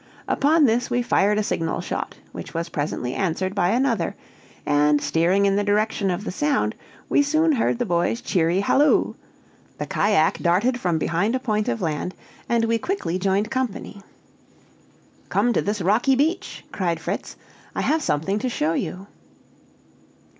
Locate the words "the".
5.57-5.63, 6.23-6.31, 7.77-7.85, 9.77-9.85